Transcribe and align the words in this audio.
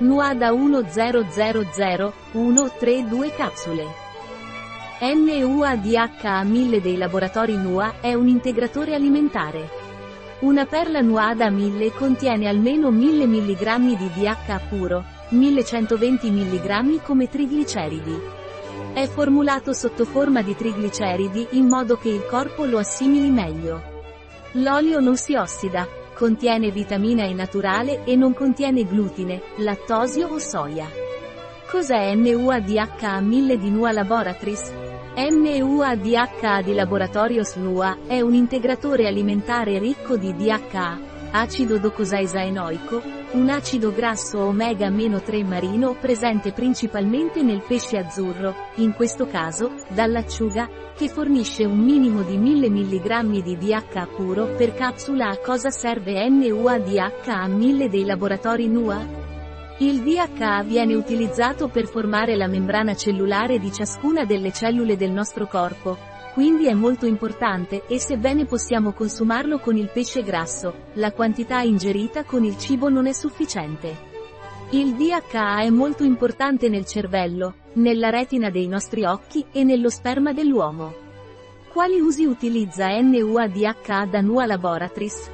Nuada 0.00 0.52
1000 0.52 2.12
132 2.32 3.32
capsule. 3.32 3.84
NUADH1000 5.00 6.80
dei 6.80 6.96
laboratori 6.96 7.56
NUA 7.56 7.94
è 8.00 8.14
un 8.14 8.28
integratore 8.28 8.94
alimentare. 8.94 9.68
Una 10.40 10.66
perla 10.66 11.00
Nuada 11.00 11.50
1000 11.50 11.90
contiene 11.94 12.46
almeno 12.46 12.92
1000 12.92 13.26
mg 13.26 13.96
di 13.96 14.08
DHA 14.14 14.60
puro, 14.68 15.02
1120 15.30 16.30
mg 16.30 17.02
come 17.02 17.28
trigliceridi. 17.28 18.20
È 18.92 19.04
formulato 19.08 19.72
sotto 19.72 20.04
forma 20.04 20.42
di 20.42 20.54
trigliceridi 20.54 21.48
in 21.52 21.66
modo 21.66 21.96
che 21.96 22.10
il 22.10 22.24
corpo 22.24 22.66
lo 22.66 22.78
assimili 22.78 23.30
meglio. 23.30 23.82
L'olio 24.52 25.00
non 25.00 25.16
si 25.16 25.34
ossida, 25.34 25.88
contiene 26.18 26.72
vitamina 26.72 27.22
E 27.22 27.32
naturale 27.32 28.02
e 28.02 28.16
non 28.16 28.34
contiene 28.34 28.84
glutine, 28.84 29.40
lattosio 29.58 30.26
o 30.26 30.38
soia. 30.38 30.88
Cos'è 31.70 32.12
NUADH 32.16 33.20
1000 33.20 33.56
di 33.56 33.70
NUA 33.70 33.92
Laboratories? 33.92 34.72
NUADH 35.14 36.64
di 36.64 36.74
Laboratorios 36.74 37.54
NUA 37.54 37.98
è 38.08 38.20
un 38.20 38.34
integratore 38.34 39.06
alimentare 39.06 39.78
ricco 39.78 40.16
di 40.16 40.34
DHA, 40.34 41.17
acido 41.30 41.78
docosahexaenoico, 41.78 43.02
un 43.32 43.50
acido 43.50 43.92
grasso 43.92 44.40
omega-3 44.40 45.44
marino 45.44 45.94
presente 45.94 46.52
principalmente 46.52 47.42
nel 47.42 47.62
pesce 47.66 47.98
azzurro, 47.98 48.54
in 48.76 48.94
questo 48.94 49.26
caso, 49.26 49.72
dall'acciuga, 49.88 50.68
che 50.96 51.08
fornisce 51.08 51.64
un 51.64 51.78
minimo 51.78 52.22
di 52.22 52.36
1000 52.36 52.70
mg 52.70 53.42
di 53.42 53.56
DHA 53.56 54.06
puro 54.16 54.46
per 54.56 54.74
capsula 54.74 55.28
a 55.28 55.38
cosa 55.38 55.70
serve 55.70 56.28
NUADH 56.28 57.28
a 57.28 57.46
1000 57.46 57.88
dei 57.88 58.04
laboratori 58.04 58.66
NUA? 58.66 59.26
Il 59.78 60.02
DHA 60.02 60.62
viene 60.64 60.94
utilizzato 60.94 61.68
per 61.68 61.86
formare 61.86 62.34
la 62.34 62.48
membrana 62.48 62.96
cellulare 62.96 63.60
di 63.60 63.72
ciascuna 63.72 64.24
delle 64.24 64.50
cellule 64.52 64.96
del 64.96 65.12
nostro 65.12 65.46
corpo, 65.46 66.16
quindi 66.32 66.66
è 66.66 66.74
molto 66.74 67.06
importante 67.06 67.86
e 67.86 67.98
sebbene 67.98 68.44
possiamo 68.44 68.92
consumarlo 68.92 69.58
con 69.58 69.76
il 69.76 69.90
pesce 69.92 70.22
grasso, 70.22 70.88
la 70.94 71.12
quantità 71.12 71.60
ingerita 71.60 72.24
con 72.24 72.44
il 72.44 72.56
cibo 72.58 72.88
non 72.88 73.06
è 73.06 73.12
sufficiente. 73.12 74.06
Il 74.70 74.94
DHA 74.94 75.62
è 75.62 75.70
molto 75.70 76.04
importante 76.04 76.68
nel 76.68 76.84
cervello, 76.84 77.54
nella 77.74 78.10
retina 78.10 78.50
dei 78.50 78.68
nostri 78.68 79.04
occhi 79.04 79.44
e 79.50 79.64
nello 79.64 79.88
sperma 79.88 80.32
dell'uomo. 80.32 80.94
Quali 81.72 82.00
usi 82.00 82.24
utilizza 82.24 82.88
NUADH 82.88 84.08
da 84.10 84.20
NUA 84.20 84.46
Laboratories? 84.46 85.30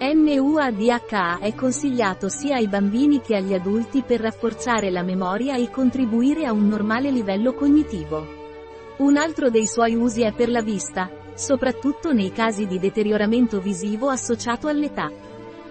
NUADH 0.00 1.40
è 1.40 1.54
consigliato 1.54 2.28
sia 2.28 2.56
ai 2.56 2.68
bambini 2.68 3.20
che 3.20 3.36
agli 3.36 3.54
adulti 3.54 4.02
per 4.02 4.20
rafforzare 4.20 4.90
la 4.90 5.02
memoria 5.02 5.56
e 5.56 5.70
contribuire 5.70 6.46
a 6.46 6.52
un 6.52 6.66
normale 6.66 7.10
livello 7.10 7.54
cognitivo. 7.54 8.43
Un 8.96 9.16
altro 9.16 9.50
dei 9.50 9.66
suoi 9.66 9.96
usi 9.96 10.22
è 10.22 10.32
per 10.32 10.48
la 10.48 10.62
vista, 10.62 11.10
soprattutto 11.34 12.12
nei 12.12 12.30
casi 12.30 12.68
di 12.68 12.78
deterioramento 12.78 13.58
visivo 13.60 14.08
associato 14.08 14.68
all'età. 14.68 15.10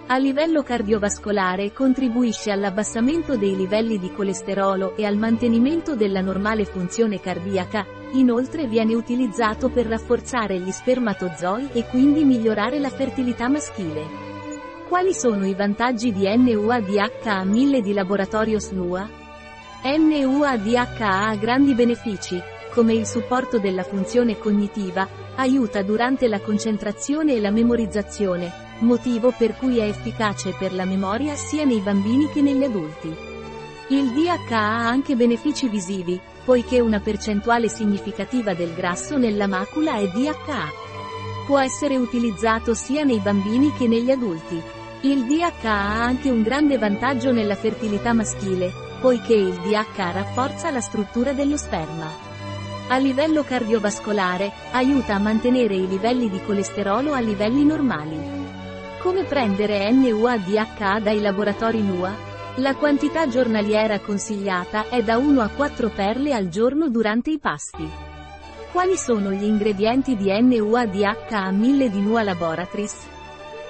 A 0.07 0.17
livello 0.17 0.61
cardiovascolare 0.61 1.71
contribuisce 1.71 2.51
all'abbassamento 2.51 3.37
dei 3.37 3.55
livelli 3.55 3.97
di 3.97 4.11
colesterolo 4.11 4.97
e 4.97 5.05
al 5.05 5.15
mantenimento 5.15 5.95
della 5.95 6.19
normale 6.19 6.65
funzione 6.65 7.21
cardiaca, 7.21 7.85
inoltre 8.11 8.67
viene 8.67 8.93
utilizzato 8.93 9.69
per 9.69 9.85
rafforzare 9.85 10.59
gli 10.59 10.71
spermatozoi 10.71 11.69
e 11.71 11.85
quindi 11.85 12.25
migliorare 12.25 12.77
la 12.77 12.89
fertilità 12.89 13.47
maschile. 13.47 14.05
Quali 14.89 15.13
sono 15.13 15.47
i 15.47 15.53
vantaggi 15.53 16.11
di 16.11 16.27
NUADH 16.27 17.25
a 17.27 17.45
1000 17.45 17.79
di 17.79 17.93
laboratorio 17.93 18.59
SNUA? 18.59 19.09
NUADH 19.85 20.99
ha 20.99 21.35
grandi 21.35 21.73
benefici, 21.73 22.51
come 22.73 22.93
il 22.93 23.05
supporto 23.05 23.59
della 23.59 23.83
funzione 23.83 24.37
cognitiva, 24.39 25.07
aiuta 25.35 25.83
durante 25.83 26.27
la 26.27 26.41
concentrazione 26.41 27.35
e 27.35 27.39
la 27.39 27.51
memorizzazione, 27.51 28.51
motivo 28.79 29.31
per 29.37 29.55
cui 29.55 29.77
è 29.77 29.83
efficace 29.83 30.55
per 30.57 30.73
la 30.73 30.85
memoria 30.85 31.35
sia 31.35 31.65
nei 31.65 31.79
bambini 31.79 32.29
che 32.29 32.41
negli 32.41 32.63
adulti. 32.63 33.15
Il 33.89 34.11
DH 34.11 34.51
ha 34.51 34.87
anche 34.87 35.15
benefici 35.15 35.67
visivi, 35.67 36.19
poiché 36.43 36.79
una 36.79 36.99
percentuale 36.99 37.69
significativa 37.69 38.53
del 38.53 38.73
grasso 38.73 39.17
nella 39.17 39.47
macula 39.47 39.97
è 39.97 40.07
DHA. 40.07 40.81
Può 41.45 41.59
essere 41.59 41.95
utilizzato 41.97 42.73
sia 42.73 43.03
nei 43.03 43.19
bambini 43.19 43.71
che 43.73 43.87
negli 43.87 44.09
adulti. 44.09 44.59
Il 45.01 45.25
DH 45.25 45.65
ha 45.65 46.01
anche 46.03 46.29
un 46.29 46.41
grande 46.41 46.77
vantaggio 46.77 47.31
nella 47.31 47.55
fertilità 47.55 48.13
maschile, 48.13 48.71
poiché 48.99 49.35
il 49.35 49.53
DH 49.59 49.97
rafforza 49.97 50.71
la 50.71 50.81
struttura 50.81 51.33
dello 51.33 51.57
sperma. 51.57 52.32
A 52.87 52.97
livello 52.97 53.43
cardiovascolare, 53.43 54.51
aiuta 54.73 55.15
a 55.15 55.19
mantenere 55.19 55.73
i 55.73 55.87
livelli 55.87 56.29
di 56.29 56.41
colesterolo 56.43 57.13
a 57.13 57.19
livelli 57.19 57.63
normali. 57.63 58.19
Come 58.99 59.23
prendere 59.23 59.89
NUADH 59.89 60.99
dai 61.01 61.21
laboratori 61.21 61.81
NUA? 61.81 62.31
La 62.57 62.75
quantità 62.75 63.27
giornaliera 63.27 63.99
consigliata 63.99 64.89
è 64.89 65.01
da 65.01 65.17
1 65.17 65.41
a 65.41 65.47
4 65.47 65.89
perle 65.89 66.33
al 66.33 66.49
giorno 66.49 66.89
durante 66.89 67.31
i 67.31 67.39
pasti. 67.39 67.89
Quali 68.71 68.97
sono 68.97 69.31
gli 69.31 69.43
ingredienti 69.43 70.17
di 70.17 70.29
NUADH 70.29 71.31
a 71.31 71.51
1000 71.51 71.89
di 71.89 72.01
NUA 72.01 72.23
Laboratories? 72.23 72.97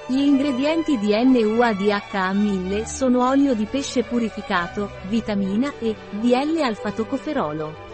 Gli 0.07 0.19
ingredienti 0.19 0.97
di 0.97 1.13
NUADH 1.13 2.13
a 2.15 2.33
1000 2.33 2.85
sono 2.85 3.27
olio 3.27 3.53
di 3.53 3.65
pesce 3.65 4.03
purificato, 4.03 4.89
vitamina 5.07 5.71
E, 5.79 5.95
DL-alfa-tocoferolo. 6.09 7.92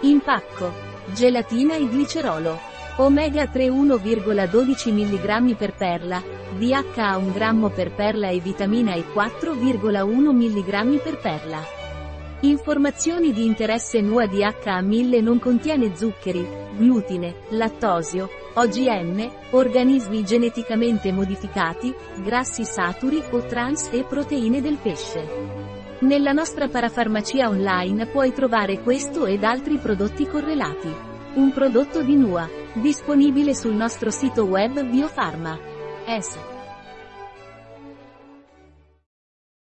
Impacco. 0.00 0.72
Gelatina 1.12 1.74
e 1.74 1.84
glicerolo. 1.86 2.56
Omega 2.98 3.48
3 3.48 3.68
1,12 3.68 4.92
mg 4.92 5.56
per 5.56 5.74
perla, 5.74 6.22
DHA 6.56 7.16
1 7.16 7.32
g 7.32 7.70
per 7.72 7.92
perla 7.92 8.28
e 8.28 8.38
vitamina 8.38 8.94
E 8.94 9.04
4,1 9.12 10.30
mg 10.30 11.02
per 11.02 11.18
perla. 11.18 11.58
Informazioni 12.40 13.32
di 13.32 13.44
interesse 13.44 14.00
NUA 14.00 14.26
DHA 14.26 14.80
1000 14.82 15.20
non 15.20 15.40
contiene 15.40 15.96
zuccheri, 15.96 16.46
glutine, 16.76 17.34
lattosio, 17.48 18.28
OGM, 18.54 19.30
organismi 19.50 20.24
geneticamente 20.24 21.10
modificati, 21.10 21.92
grassi 22.22 22.64
saturi 22.64 23.20
o 23.30 23.40
trans 23.46 23.88
e 23.90 24.04
proteine 24.04 24.60
del 24.60 24.78
pesce. 24.80 25.77
Nella 26.00 26.30
nostra 26.30 26.68
parafarmacia 26.68 27.48
online 27.48 28.06
puoi 28.06 28.32
trovare 28.32 28.82
questo 28.82 29.26
ed 29.26 29.42
altri 29.42 29.78
prodotti 29.78 30.28
correlati. 30.28 30.94
Un 31.34 31.50
prodotto 31.52 32.02
di 32.02 32.14
NUA. 32.14 32.48
Disponibile 32.74 33.52
sul 33.52 33.74
nostro 33.74 34.12
sito 34.12 34.44
web 34.44 34.80
Biofarma. 34.84 35.58
S. 36.06 36.57